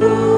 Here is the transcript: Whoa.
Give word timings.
Whoa. 0.00 0.29